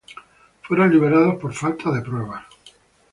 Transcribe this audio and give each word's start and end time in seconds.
Fueron 0.63 0.89
liberados 0.89 1.35
por 1.35 1.53
falta 1.53 1.91
de 1.91 2.01
pruebas. 2.01 2.43